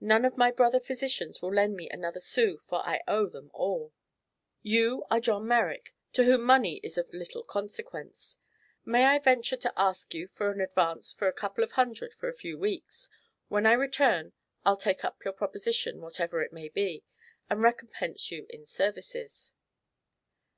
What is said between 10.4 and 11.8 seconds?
an advance of a couple of